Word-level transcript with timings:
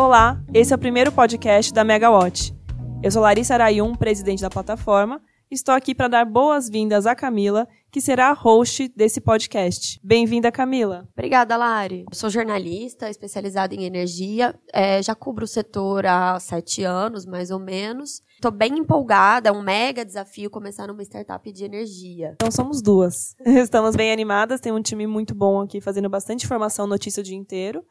Olá, 0.00 0.42
esse 0.54 0.72
é 0.72 0.76
o 0.76 0.78
primeiro 0.78 1.12
podcast 1.12 1.74
da 1.74 1.84
Megawatt. 1.84 2.56
Eu 3.02 3.10
sou 3.10 3.20
Larissa 3.20 3.52
Arayum, 3.52 3.94
presidente 3.94 4.40
da 4.40 4.48
plataforma. 4.48 5.20
Estou 5.50 5.74
aqui 5.74 5.94
para 5.94 6.08
dar 6.08 6.24
boas-vindas 6.24 7.04
a 7.04 7.14
Camila, 7.14 7.68
que 7.92 8.00
será 8.00 8.30
a 8.30 8.32
host 8.32 8.90
desse 8.96 9.20
podcast. 9.20 10.00
Bem-vinda, 10.02 10.50
Camila. 10.50 11.06
Obrigada, 11.12 11.54
Lari. 11.54 12.06
Eu 12.10 12.16
sou 12.16 12.30
jornalista, 12.30 13.10
especializada 13.10 13.74
em 13.74 13.84
energia. 13.84 14.58
É, 14.72 15.02
já 15.02 15.14
cubro 15.14 15.44
o 15.44 15.46
setor 15.46 16.06
há 16.06 16.40
sete 16.40 16.82
anos, 16.82 17.26
mais 17.26 17.50
ou 17.50 17.58
menos. 17.58 18.22
Estou 18.36 18.50
bem 18.50 18.78
empolgada, 18.78 19.50
é 19.50 19.52
um 19.52 19.60
mega 19.60 20.02
desafio 20.02 20.48
começar 20.48 20.86
numa 20.86 21.02
startup 21.02 21.52
de 21.52 21.62
energia. 21.62 22.32
Então 22.36 22.50
somos 22.50 22.80
duas. 22.80 23.36
Estamos 23.44 23.94
bem 23.94 24.10
animadas, 24.10 24.62
tem 24.62 24.72
um 24.72 24.80
time 24.80 25.06
muito 25.06 25.34
bom 25.34 25.60
aqui 25.60 25.78
fazendo 25.78 26.08
bastante 26.08 26.46
informação, 26.46 26.86
notícia 26.86 27.20
o 27.20 27.24
dia 27.24 27.36
inteiro. 27.36 27.84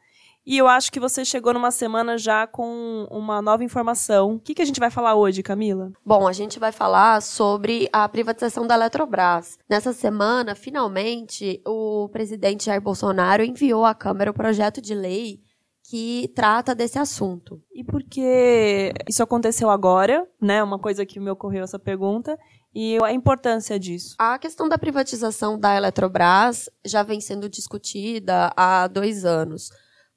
E 0.46 0.56
eu 0.56 0.66
acho 0.66 0.90
que 0.90 0.98
você 0.98 1.24
chegou 1.24 1.52
numa 1.52 1.70
semana 1.70 2.16
já 2.16 2.46
com 2.46 3.06
uma 3.10 3.42
nova 3.42 3.62
informação. 3.62 4.34
O 4.34 4.40
que, 4.40 4.54
que 4.54 4.62
a 4.62 4.64
gente 4.64 4.80
vai 4.80 4.90
falar 4.90 5.14
hoje, 5.14 5.42
Camila? 5.42 5.92
Bom, 6.04 6.26
a 6.26 6.32
gente 6.32 6.58
vai 6.58 6.72
falar 6.72 7.20
sobre 7.20 7.88
a 7.92 8.08
privatização 8.08 8.66
da 8.66 8.74
Eletrobras. 8.74 9.58
Nessa 9.68 9.92
semana, 9.92 10.54
finalmente, 10.54 11.60
o 11.66 12.08
presidente 12.08 12.66
Jair 12.66 12.80
Bolsonaro 12.80 13.44
enviou 13.44 13.84
à 13.84 13.94
Câmara 13.94 14.30
o 14.30 14.34
projeto 14.34 14.80
de 14.80 14.94
lei 14.94 15.40
que 15.90 16.30
trata 16.36 16.74
desse 16.74 16.98
assunto. 16.98 17.60
E 17.74 17.82
por 17.82 18.02
que 18.02 18.92
isso 19.08 19.22
aconteceu 19.22 19.68
agora, 19.68 20.26
né? 20.40 20.62
Uma 20.62 20.78
coisa 20.78 21.04
que 21.04 21.18
me 21.18 21.30
ocorreu 21.30 21.64
essa 21.64 21.80
pergunta. 21.80 22.38
E 22.72 22.96
a 23.02 23.12
importância 23.12 23.78
disso? 23.78 24.14
A 24.16 24.38
questão 24.38 24.68
da 24.68 24.78
privatização 24.78 25.58
da 25.58 25.76
Eletrobras 25.76 26.70
já 26.84 27.02
vem 27.02 27.20
sendo 27.20 27.48
discutida 27.48 28.52
há 28.56 28.86
dois 28.86 29.24
anos. 29.24 29.70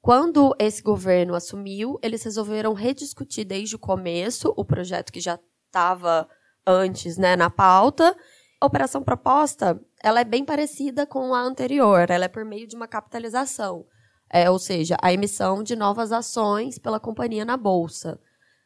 Quando 0.04 0.54
esse 0.58 0.82
governo 0.82 1.34
assumiu, 1.34 1.98
eles 2.02 2.22
resolveram 2.24 2.74
rediscutir 2.74 3.46
desde 3.46 3.74
o 3.74 3.78
começo 3.78 4.52
o 4.54 4.62
projeto 4.62 5.10
que 5.10 5.18
já 5.18 5.38
estava 5.64 6.28
antes 6.66 7.16
né, 7.16 7.34
na 7.36 7.48
pauta. 7.48 8.14
A 8.60 8.66
operação 8.66 9.02
proposta 9.02 9.80
ela 10.02 10.20
é 10.20 10.24
bem 10.24 10.44
parecida 10.44 11.06
com 11.06 11.34
a 11.34 11.40
anterior, 11.40 12.10
ela 12.10 12.26
é 12.26 12.28
por 12.28 12.44
meio 12.44 12.68
de 12.68 12.76
uma 12.76 12.86
capitalização, 12.86 13.86
é, 14.30 14.50
ou 14.50 14.58
seja, 14.58 14.94
a 15.00 15.10
emissão 15.10 15.62
de 15.62 15.74
novas 15.74 16.12
ações 16.12 16.78
pela 16.78 17.00
companhia 17.00 17.46
na 17.46 17.56
Bolsa. 17.56 18.20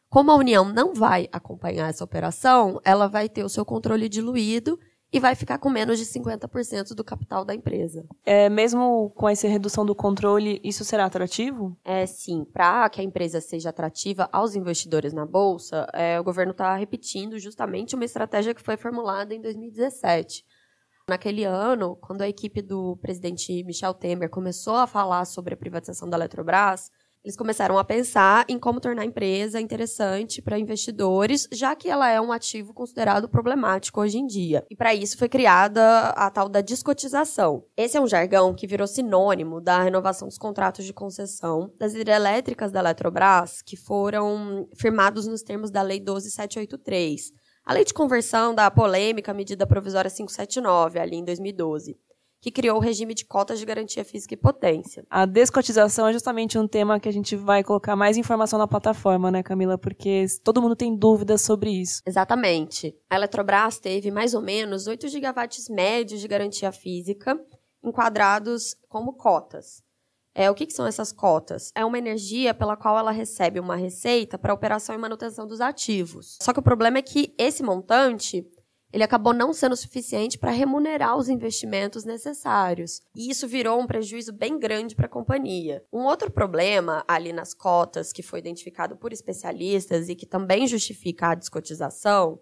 Como 0.09 0.31
a 0.31 0.35
União 0.35 0.65
não 0.65 0.93
vai 0.93 1.29
acompanhar 1.31 1.87
essa 1.87 2.03
operação, 2.03 2.81
ela 2.83 3.07
vai 3.07 3.29
ter 3.29 3.45
o 3.45 3.49
seu 3.49 3.63
controle 3.63 4.09
diluído 4.09 4.77
e 5.11 5.19
vai 5.19 5.35
ficar 5.35 5.57
com 5.57 5.69
menos 5.69 5.97
de 5.97 6.05
50% 6.05 6.93
do 6.93 7.03
capital 7.03 7.43
da 7.43 7.53
empresa. 7.53 8.05
É, 8.23 8.47
mesmo 8.47 9.09
com 9.15 9.27
essa 9.27 9.47
redução 9.47 9.85
do 9.85 9.95
controle, 9.95 10.61
isso 10.63 10.85
será 10.85 11.05
atrativo? 11.05 11.75
É 11.83 12.05
sim. 12.05 12.45
Para 12.53 12.87
que 12.89 13.01
a 13.01 13.03
empresa 13.03 13.41
seja 13.41 13.69
atrativa 13.69 14.29
aos 14.31 14.55
investidores 14.55 15.11
na 15.11 15.25
Bolsa, 15.25 15.87
é, 15.93 16.19
o 16.19 16.23
governo 16.23 16.51
está 16.51 16.75
repetindo 16.75 17.39
justamente 17.39 17.95
uma 17.95 18.05
estratégia 18.05 18.53
que 18.53 18.61
foi 18.61 18.77
formulada 18.77 19.33
em 19.33 19.41
2017. 19.41 20.45
Naquele 21.09 21.43
ano, 21.43 21.95
quando 21.95 22.21
a 22.21 22.29
equipe 22.29 22.61
do 22.61 22.95
presidente 22.97 23.63
Michel 23.63 23.95
Temer 23.95 24.29
começou 24.29 24.75
a 24.75 24.85
falar 24.85 25.25
sobre 25.25 25.55
a 25.55 25.57
privatização 25.57 26.07
da 26.07 26.17
Eletrobras, 26.17 26.91
eles 27.23 27.35
começaram 27.35 27.77
a 27.77 27.83
pensar 27.83 28.45
em 28.47 28.57
como 28.57 28.79
tornar 28.79 29.01
a 29.01 29.05
empresa 29.05 29.59
interessante 29.59 30.41
para 30.41 30.57
investidores, 30.57 31.47
já 31.51 31.75
que 31.75 31.89
ela 31.89 32.09
é 32.09 32.19
um 32.19 32.31
ativo 32.31 32.73
considerado 32.73 33.27
problemático 33.27 33.99
hoje 33.99 34.17
em 34.17 34.25
dia. 34.25 34.65
E 34.69 34.75
para 34.75 34.95
isso 34.95 35.17
foi 35.17 35.27
criada 35.27 36.09
a 36.09 36.29
tal 36.31 36.47
da 36.47 36.61
descotização. 36.61 37.63
Esse 37.75 37.97
é 37.97 38.01
um 38.01 38.07
jargão 38.07 38.53
que 38.53 38.65
virou 38.65 38.87
sinônimo 38.87 39.59
da 39.59 39.81
renovação 39.81 40.27
dos 40.27 40.37
contratos 40.37 40.85
de 40.85 40.93
concessão 40.93 41.73
das 41.77 41.93
hidrelétricas 41.93 42.71
da 42.71 42.79
Eletrobras, 42.79 43.61
que 43.61 43.75
foram 43.75 44.67
firmados 44.75 45.27
nos 45.27 45.41
termos 45.41 45.69
da 45.69 45.81
Lei 45.81 45.99
12783. 45.99 47.31
A 47.65 47.73
lei 47.73 47.83
de 47.83 47.93
conversão 47.93 48.55
da 48.55 48.71
polêmica 48.71 49.33
medida 49.33 49.67
provisória 49.67 50.09
579, 50.09 50.99
ali 50.99 51.17
em 51.17 51.25
2012 51.25 51.97
que 52.41 52.51
criou 52.51 52.77
o 52.77 52.79
regime 52.79 53.13
de 53.13 53.25
cotas 53.25 53.59
de 53.59 53.65
garantia 53.65 54.05
física 54.05 54.33
e 54.33 54.37
potência. 54.37 55.05
A 55.09 55.25
descotização 55.25 56.07
é 56.07 56.13
justamente 56.13 56.57
um 56.57 56.67
tema 56.67 56.99
que 56.99 57.09
a 57.09 57.11
gente 57.11 57.35
vai 57.35 57.63
colocar 57.63 57.95
mais 57.95 58.17
informação 58.17 58.57
na 58.57 58.67
plataforma, 58.67 59.29
né, 59.29 59.43
Camila? 59.43 59.77
Porque 59.77 60.25
todo 60.43 60.61
mundo 60.61 60.75
tem 60.75 60.95
dúvidas 60.95 61.41
sobre 61.41 61.69
isso. 61.69 62.01
Exatamente. 62.05 62.95
A 63.09 63.15
Eletrobras 63.15 63.79
teve 63.79 64.11
mais 64.11 64.33
ou 64.33 64.41
menos 64.41 64.87
8 64.87 65.07
gigawatts 65.07 65.67
médios 65.69 66.21
de 66.21 66.27
garantia 66.27 66.71
física 66.71 67.39
enquadrados 67.83 68.75
como 68.87 69.13
cotas. 69.13 69.83
É, 70.35 70.49
o 70.49 70.55
que, 70.55 70.65
que, 70.65 70.73
são 70.73 70.85
essas 70.85 71.11
cotas? 71.11 71.71
É 71.75 71.83
uma 71.83 71.97
energia 71.97 72.53
pela 72.53 72.77
qual 72.77 72.97
ela 72.97 73.11
recebe 73.11 73.59
uma 73.59 73.75
receita 73.75 74.37
para 74.37 74.53
operação 74.53 74.95
e 74.95 74.97
manutenção 74.97 75.45
dos 75.45 75.59
ativos. 75.59 76.37
Só 76.41 76.53
que 76.53 76.59
o 76.59 76.63
problema 76.63 76.99
é 76.99 77.01
que 77.01 77.33
esse 77.37 77.63
montante 77.63 78.45
ele 78.91 79.03
acabou 79.03 79.33
não 79.33 79.53
sendo 79.53 79.75
suficiente 79.75 80.37
para 80.37 80.51
remunerar 80.51 81.17
os 81.17 81.29
investimentos 81.29 82.03
necessários. 82.03 83.01
E 83.15 83.29
isso 83.29 83.47
virou 83.47 83.79
um 83.79 83.87
prejuízo 83.87 84.33
bem 84.33 84.57
grande 84.57 84.95
para 84.95 85.05
a 85.05 85.09
companhia. 85.09 85.83
Um 85.93 86.05
outro 86.05 86.31
problema 86.31 87.03
ali 87.07 87.31
nas 87.31 87.53
cotas, 87.53 88.11
que 88.11 88.23
foi 88.23 88.39
identificado 88.39 88.97
por 88.97 89.13
especialistas 89.13 90.09
e 90.09 90.15
que 90.15 90.25
também 90.25 90.67
justifica 90.67 91.27
a 91.27 91.35
descotização, 91.35 92.39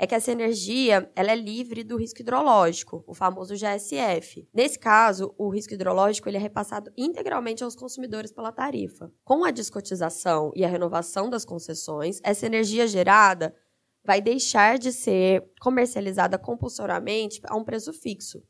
é 0.00 0.06
que 0.06 0.14
essa 0.14 0.32
energia 0.32 1.12
ela 1.14 1.30
é 1.30 1.36
livre 1.36 1.84
do 1.84 1.98
risco 1.98 2.22
hidrológico, 2.22 3.04
o 3.06 3.12
famoso 3.12 3.54
GSF. 3.54 4.48
Nesse 4.54 4.78
caso, 4.78 5.34
o 5.36 5.50
risco 5.50 5.74
hidrológico 5.74 6.26
ele 6.26 6.38
é 6.38 6.40
repassado 6.40 6.90
integralmente 6.96 7.62
aos 7.62 7.76
consumidores 7.76 8.32
pela 8.32 8.50
tarifa. 8.50 9.12
Com 9.22 9.44
a 9.44 9.50
descotização 9.50 10.50
e 10.56 10.64
a 10.64 10.68
renovação 10.68 11.28
das 11.28 11.44
concessões, 11.44 12.18
essa 12.24 12.46
energia 12.46 12.88
gerada 12.88 13.54
vai 14.04 14.20
deixar 14.20 14.78
de 14.78 14.92
ser 14.92 15.44
comercializada 15.60 16.38
compulsoriamente 16.38 17.40
a 17.44 17.56
um 17.56 17.64
preço 17.64 17.92
fixo 17.92 18.42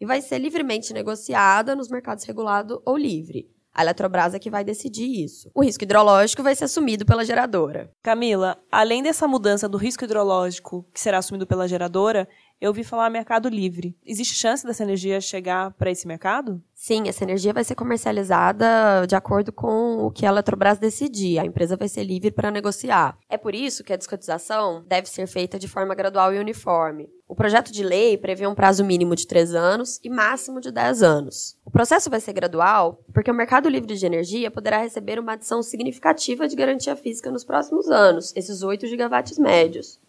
e 0.00 0.06
vai 0.06 0.20
ser 0.20 0.38
livremente 0.38 0.92
negociada 0.92 1.74
nos 1.74 1.88
mercados 1.88 2.24
regulado 2.24 2.82
ou 2.84 2.96
livre. 2.96 3.50
A 3.76 3.82
Eletrobras 3.82 4.32
é 4.32 4.38
que 4.38 4.48
vai 4.48 4.64
decidir 4.64 5.22
isso. 5.22 5.50
O 5.54 5.62
risco 5.62 5.84
hidrológico 5.84 6.42
vai 6.42 6.54
ser 6.54 6.64
assumido 6.64 7.04
pela 7.04 7.26
geradora. 7.26 7.90
Camila, 8.02 8.56
além 8.72 9.02
dessa 9.02 9.28
mudança 9.28 9.68
do 9.68 9.76
risco 9.76 10.02
hidrológico 10.02 10.86
que 10.94 10.98
será 10.98 11.18
assumido 11.18 11.46
pela 11.46 11.68
geradora, 11.68 12.26
eu 12.58 12.70
ouvi 12.70 12.82
falar 12.82 13.10
mercado 13.10 13.50
livre. 13.50 13.94
Existe 14.02 14.34
chance 14.34 14.66
dessa 14.66 14.82
energia 14.82 15.20
chegar 15.20 15.72
para 15.72 15.90
esse 15.90 16.08
mercado? 16.08 16.62
Sim, 16.72 17.06
essa 17.06 17.22
energia 17.22 17.52
vai 17.52 17.64
ser 17.64 17.74
comercializada 17.74 19.06
de 19.06 19.14
acordo 19.14 19.52
com 19.52 19.98
o 19.98 20.10
que 20.10 20.24
a 20.24 20.30
Eletrobras 20.30 20.78
decidir. 20.78 21.38
A 21.38 21.44
empresa 21.44 21.76
vai 21.76 21.86
ser 21.86 22.02
livre 22.02 22.30
para 22.30 22.50
negociar. 22.50 23.18
É 23.28 23.36
por 23.36 23.54
isso 23.54 23.84
que 23.84 23.92
a 23.92 23.96
descotização 23.96 24.82
deve 24.86 25.06
ser 25.06 25.26
feita 25.26 25.58
de 25.58 25.68
forma 25.68 25.94
gradual 25.94 26.32
e 26.32 26.38
uniforme. 26.38 27.10
O 27.28 27.34
projeto 27.34 27.72
de 27.72 27.82
lei 27.82 28.16
prevê 28.16 28.46
um 28.46 28.54
prazo 28.54 28.84
mínimo 28.84 29.16
de 29.16 29.26
3 29.26 29.52
anos 29.52 29.98
e 30.04 30.08
máximo 30.08 30.60
de 30.60 30.70
10 30.70 31.02
anos. 31.02 31.58
O 31.64 31.70
processo 31.72 32.08
vai 32.08 32.20
ser 32.20 32.32
gradual 32.32 33.04
porque 33.12 33.28
o 33.28 33.34
mercado 33.34 33.68
livre 33.68 33.96
de 33.96 34.06
energia 34.06 34.48
poderá 34.48 34.78
receber 34.78 35.18
uma 35.18 35.32
adição 35.32 35.60
significativa 35.60 36.46
de 36.46 36.54
garantia 36.54 36.94
física 36.94 37.28
nos 37.28 37.42
próximos 37.42 37.88
anos, 37.88 38.32
esses 38.36 38.62
8 38.62 38.86
gigawatts 38.86 39.38
médios. 39.40 40.00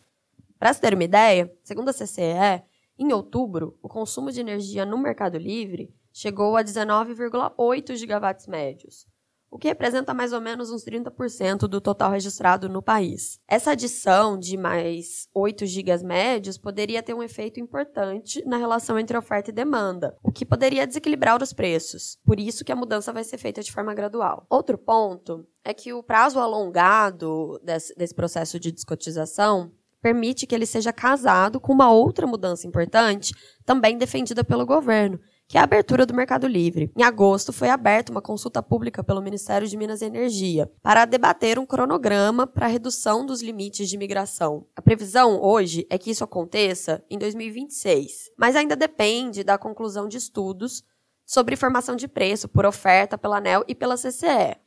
Para 0.60 0.72
se 0.72 0.80
ter 0.80 0.94
uma 0.94 1.04
ideia, 1.04 1.52
segundo 1.64 1.90
a 1.90 1.94
CCE, 1.94 2.62
em 3.00 3.12
outubro, 3.12 3.76
o 3.82 3.90
consumo 3.90 4.32
de 4.32 4.40
energia 4.40 4.86
no 4.86 4.98
Mercado 5.00 5.40
Livre 5.40 5.92
chegou 6.14 6.56
a 6.56 6.64
19,8 6.64 7.96
gigawatts 7.96 8.46
médios, 8.46 9.08
o 9.50 9.58
que 9.58 9.68
representa 9.68 10.14
mais 10.14 10.34
ou 10.34 10.42
menos 10.42 10.72
uns 10.72 10.84
30% 10.84 11.68
do 11.68 11.80
total 11.80 12.12
registrado 12.12 12.68
no 12.70 12.82
país. 12.82 13.40
Essa 13.48 13.72
adição 13.72 14.38
de 14.38 14.58
mais 14.58 15.28
8 15.34 15.66
gigas 15.66 16.04
médios 16.04 16.58
poderia 16.58 17.02
ter 17.02 17.14
um 17.14 17.24
efeito 17.24 17.60
importante 17.60 18.44
na 18.46 18.58
relação 18.58 19.00
entre 19.00 19.18
oferta 19.18 19.50
e 19.50 19.54
demanda, 19.54 20.18
o 20.22 20.32
que 20.32 20.46
poderia 20.46 20.86
desequilibrar 20.86 21.42
os 21.42 21.54
preços. 21.54 22.18
Por 22.26 22.40
isso 22.40 22.66
que 22.66 22.72
a 22.72 22.76
mudança 22.76 23.14
vai 23.14 23.24
ser 23.24 23.38
feita 23.38 23.64
de 23.64 23.72
forma 23.72 23.94
gradual. 23.94 24.46
Outro 24.50 24.78
ponto 24.78 25.48
é 25.64 25.74
que 25.74 25.94
o 25.94 26.04
prazo 26.04 26.40
alongado 26.40 27.60
desse, 27.64 27.96
desse 27.96 28.14
processo 28.14 28.60
de 28.60 28.72
descotização 28.72 29.72
permite 30.02 30.46
que 30.46 30.56
ele 30.56 30.66
seja 30.66 30.94
casado 30.94 31.60
com 31.60 31.74
uma 31.74 31.92
outra 31.92 32.28
mudança 32.28 32.68
importante, 32.68 33.34
também 33.66 33.98
defendida 33.98 34.44
pelo 34.44 34.66
governo, 34.66 35.20
que 35.48 35.58
é 35.58 35.62
a 35.62 35.64
abertura 35.64 36.06
do 36.06 36.14
Mercado 36.14 36.46
Livre. 36.46 36.92
Em 36.96 37.04
agosto, 37.04 37.54
foi 37.54 37.70
aberta 37.70 38.12
uma 38.12 38.22
consulta 38.22 38.62
pública 38.62 39.04
pelo 39.04 39.22
Ministério 39.22 39.68
de 39.68 39.78
Minas 39.78 40.02
e 40.02 40.06
Energia 40.06 40.70
para 40.82 41.06
debater 41.06 41.58
um 41.58 41.66
cronograma 41.66 42.46
para 42.46 42.66
a 42.66 42.70
redução 42.70 43.26
dos 43.26 43.42
limites 43.42 43.88
de 43.88 43.98
migração. 43.98 44.66
A 44.76 44.82
previsão 44.82 45.42
hoje 45.42 45.88
é 45.90 45.98
que 45.98 46.12
isso 46.12 46.24
aconteça 46.24 47.04
em 47.10 47.18
2026, 47.18 48.32
mas 48.38 48.56
ainda 48.56 48.76
depende 48.76 49.44
da 49.44 49.58
conclusão 49.58 50.08
de 50.08 50.18
estudos 50.18 50.84
sobre 51.26 51.56
formação 51.56 51.96
de 51.96 52.08
preço 52.08 52.48
por 52.48 52.66
oferta 52.66 53.18
pela 53.18 53.38
ANEL 53.38 53.64
e 53.68 53.74
pela 53.76 53.96
CCE 53.96 54.58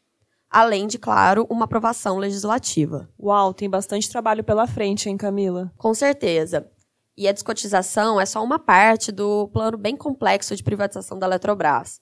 além 0.51 0.89
de, 0.89 0.99
claro, 0.99 1.47
uma 1.49 1.65
aprovação 1.65 2.19
legislativa. 2.19 3.09
Uau, 3.19 3.55
tem 3.55 3.71
bastante 3.71 4.11
trabalho 4.11 4.43
pela 4.43 4.67
frente, 4.67 5.09
hein, 5.09 5.17
Camila? 5.17 5.73
Com 5.77 5.95
certeza. 5.95 6.69
E 7.17 7.29
a 7.29 7.33
descotização 7.33 8.21
é 8.21 8.27
só 8.27 8.43
uma 8.43 8.59
parte 8.59 9.13
do 9.13 9.49
plano 9.49 9.77
bem 9.77 9.97
complexo 9.97 10.55
de 10.57 10.63
privatização 10.63 11.19
da 11.19 11.27
Eletrobras. 11.27 12.01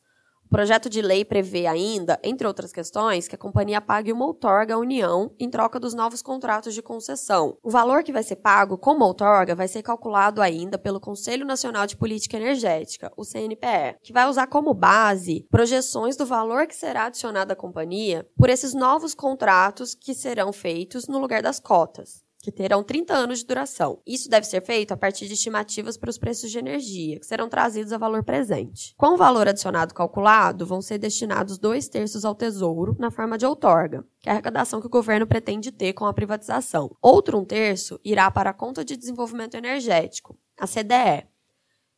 O 0.49 0.51
projeto 0.51 0.89
de 0.89 1.03
lei 1.03 1.27
prevê 1.27 1.67
ainda, 1.67 2.19
entre 2.25 2.47
outras 2.47 2.73
questões, 2.73 3.29
que 3.29 3.35
a 3.35 3.39
companhia 3.39 3.83
pague 3.83 4.11
uma 4.11 4.25
outorga 4.25 4.77
à 4.77 4.79
União 4.79 5.31
em 5.39 5.51
troca 5.51 5.79
dos 5.79 5.93
novos 5.93 6.23
contratos 6.23 6.73
de 6.73 6.81
concessão. 6.81 7.59
O 7.63 7.71
valor 7.71 8.03
que 8.03 8.15
vai 8.15 8.23
ser 8.23 8.37
pago 8.37 8.79
como 8.79 9.05
outorga 9.05 9.55
vai 9.55 9.69
ser 9.69 9.83
calculado 9.83 10.41
ainda 10.41 10.79
pelo 10.79 11.01
Conselho 11.01 11.45
Nacional 11.45 11.87
de 11.87 11.99
Política 11.99 12.39
Energética, 12.39 13.13
o 13.15 13.27
CNPE, 13.27 13.99
que 14.03 14.11
vai 14.11 14.27
usar 14.27 14.47
como 14.47 14.73
base 14.73 15.47
projeções 15.51 16.17
do 16.17 16.25
valor 16.25 16.67
que 16.67 16.75
será 16.75 17.05
adicionado 17.05 17.53
à 17.53 17.57
companhia 17.57 18.27
por 18.35 18.49
esses 18.49 18.73
novos 18.73 19.15
contratos 19.15 19.95
que 19.95 20.15
serão 20.15 20.51
feitos 20.51 21.07
no 21.07 21.19
lugar 21.19 21.43
das 21.43 21.61
cotas 21.61 22.27
que 22.41 22.53
terão 22.53 22.83
30 22.83 23.15
anos 23.15 23.41
de 23.41 23.47
duração. 23.47 24.01
Isso 24.07 24.29
deve 24.29 24.47
ser 24.47 24.61
feito 24.63 24.93
a 24.93 24.97
partir 24.97 25.27
de 25.27 25.35
estimativas 25.35 25.97
para 25.97 26.11
os 26.11 26.19
preços 26.19 26.51
de 26.51 26.59
energia, 26.59 27.19
que 27.19 27.27
serão 27.27 27.49
trazidos 27.49 27.93
a 27.93 27.99
valor 27.99 28.23
presente. 28.23 28.95
Com 28.97 29.15
o 29.15 29.17
valor 29.17 29.49
adicionado 29.49 29.93
calculado, 29.93 30.65
vão 30.65 30.81
ser 30.81 30.99
destinados 30.99 31.59
dois 31.59 31.89
terços 31.89 32.25
ao 32.25 32.35
Tesouro, 32.35 32.97
na 32.99 33.11
forma 33.11 33.37
de 33.37 33.45
outorga, 33.45 34.05
que 34.21 34.29
é 34.29 34.33
a 34.33 34.35
arrecadação 34.35 34.81
que 34.81 34.87
o 34.87 34.91
governo 34.91 35.27
pretende 35.27 35.73
ter 35.73 35.93
com 35.93 36.07
a 36.07 36.15
privatização. 36.15 36.97
Outro 37.03 37.39
um 37.39 37.45
terço 37.45 37.99
irá 38.05 38.31
para 38.31 38.51
a 38.51 38.55
Conta 38.55 38.85
de 38.85 38.97
Desenvolvimento 38.97 39.57
Energético, 39.57 40.39
a 40.57 40.67
CDE, 40.67 41.27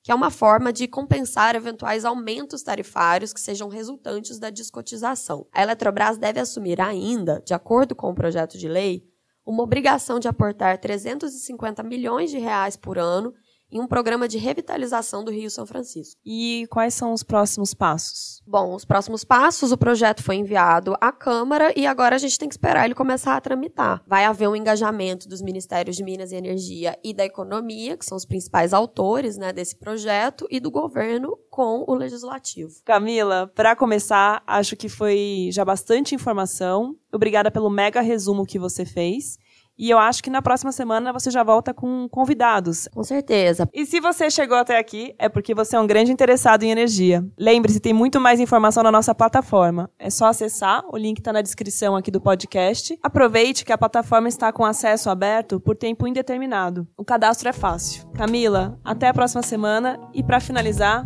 que 0.03 0.11
é 0.11 0.15
uma 0.15 0.31
forma 0.31 0.73
de 0.73 0.89
compensar 0.89 1.55
eventuais 1.55 2.05
aumentos 2.05 2.63
tarifários 2.63 3.33
que 3.33 3.41
sejam 3.41 3.69
resultantes 3.69 4.39
da 4.39 4.49
descotização. 4.49 5.47
A 5.53 5.63
Eletrobras 5.63 6.17
deve 6.17 6.41
assumir 6.41 6.81
ainda, 6.81 7.43
de 7.45 7.53
acordo 7.53 7.95
com 7.95 8.11
o 8.11 8.15
projeto 8.15 8.57
de 8.57 8.67
lei, 8.67 9.10
uma 9.45 9.63
obrigação 9.63 10.19
de 10.19 10.29
aportar 10.29 10.79
350 10.79 11.83
milhões 11.83 12.31
de 12.31 12.39
reais 12.39 12.77
por 12.77 12.99
ano 12.99 13.33
em 13.71 13.81
um 13.81 13.87
programa 13.87 14.27
de 14.27 14.39
revitalização 14.39 15.25
do 15.25 15.31
Rio 15.31 15.51
São 15.51 15.67
Francisco. 15.67 16.21
E 16.25 16.67
quais 16.71 16.95
são 16.95 17.13
os 17.13 17.23
próximos 17.23 17.75
passos? 17.75 18.43
Bom, 18.47 18.75
os 18.75 18.85
próximos 18.85 19.25
passos, 19.25 19.73
o 19.73 19.79
projeto 19.79 20.23
foi 20.23 20.37
enviado 20.37 20.97
à 21.01 21.13
Câmara 21.13 21.73
e 21.77 21.87
agora 21.87 22.17
a 22.17 22.19
gente 22.19 22.39
tem 22.39 22.49
que 22.49 22.55
esperar 22.55 22.85
ele 22.85 22.95
começar 22.95 23.37
a 23.37 23.41
tramitar. 23.41 24.03
Vai 24.07 24.25
haver 24.25 24.49
um 24.49 24.57
engajamento 24.57 25.29
dos 25.29 25.41
Ministérios 25.41 25.97
de 25.97 26.03
Minas 26.03 26.33
e 26.33 26.37
Energia 26.37 26.99
e 27.05 27.15
da 27.15 27.25
Economia, 27.25 27.97
que 27.97 28.05
são 28.05 28.17
os 28.17 28.25
principais 28.25 28.73
autores 28.73 29.37
né, 29.37 29.53
desse 29.53 29.77
projeto, 29.77 30.47
e 30.51 30.59
do 30.59 30.71
governo 30.71 31.39
com 31.51 31.85
o 31.87 31.95
Legislativo. 31.95 32.73
Camila, 32.85 33.51
para 33.55 33.77
começar, 33.77 34.43
acho 34.47 34.77
que 34.77 34.89
foi 34.89 35.51
já 35.53 35.65
bastante 35.65 36.15
informação. 36.15 36.97
Obrigada 37.13 37.51
pelo 37.51 37.71
mega 37.71 38.01
resumo 38.01 38.47
que 38.47 38.59
você 38.59 38.85
fez. 38.85 39.39
E 39.81 39.89
eu 39.89 39.99
acho 39.99 40.23
que 40.23 40.29
na 40.29 40.43
próxima 40.43 40.71
semana 40.73 41.11
você 41.11 41.31
já 41.31 41.43
volta 41.43 41.73
com 41.73 42.07
convidados. 42.07 42.87
Com 42.95 43.03
certeza. 43.03 43.67
E 43.73 43.87
se 43.87 43.99
você 43.99 44.31
chegou 44.31 44.59
até 44.59 44.79
aqui, 44.79 45.15
é 45.19 45.27
porque 45.27 45.55
você 45.55 45.75
é 45.75 45.81
um 45.81 45.87
grande 45.87 46.13
interessado 46.13 46.65
em 46.65 46.71
energia. 46.71 47.25
Lembre-se, 47.39 47.81
tem 47.81 47.95
muito 47.95 48.21
mais 48.21 48.41
informação 48.41 48.83
na 48.83 48.93
nossa 48.93 49.15
plataforma. 49.15 49.91
É 49.99 50.11
só 50.11 50.27
acessar, 50.27 50.85
o 50.93 50.99
link 50.99 51.17
está 51.17 51.33
na 51.33 51.41
descrição 51.41 51.97
aqui 51.97 52.11
do 52.11 52.21
podcast. 52.21 52.99
Aproveite 53.03 53.65
que 53.65 53.73
a 53.73 53.79
plataforma 53.79 54.29
está 54.29 54.53
com 54.53 54.67
acesso 54.67 55.09
aberto 55.09 55.59
por 55.59 55.75
tempo 55.75 56.07
indeterminado. 56.07 56.87
O 56.95 57.03
cadastro 57.03 57.49
é 57.49 57.53
fácil. 57.55 58.07
Camila, 58.11 58.79
até 58.85 59.09
a 59.09 59.15
próxima 59.15 59.43
semana. 59.43 59.99
E 60.13 60.23
para 60.23 60.41
finalizar, 60.41 61.05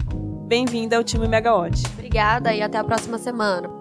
bem-vinda 0.49 0.97
ao 0.97 1.05
time 1.05 1.29
Megawatt. 1.29 1.81
Obrigada 1.93 2.53
e 2.53 2.61
até 2.61 2.77
a 2.77 2.83
próxima 2.83 3.19
semana. 3.19 3.74